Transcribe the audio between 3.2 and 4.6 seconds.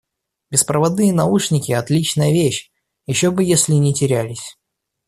бы если не терялись.